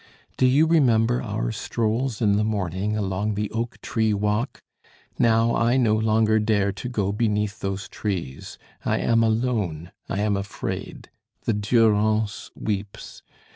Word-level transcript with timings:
Do 0.35 0.47
you 0.47 0.65
remember 0.65 1.21
our 1.21 1.51
strolls 1.51 2.23
in 2.23 2.35
the 2.35 2.43
morning 2.43 2.97
along 2.97 3.35
the 3.35 3.51
oak 3.51 3.79
tree 3.81 4.15
walk? 4.15 4.63
Now 5.19 5.55
I 5.55 5.77
no 5.77 5.93
longer 5.95 6.39
dare 6.39 6.71
to 6.71 6.89
go 6.89 7.11
beneath 7.11 7.59
those 7.59 7.87
trees; 7.87 8.57
I 8.83 8.97
am 8.97 9.21
alone, 9.23 9.91
I 10.09 10.21
am 10.21 10.35
afraid. 10.35 11.11
The 11.43 11.53
Durance 11.53 12.49
weeps. 12.55 13.21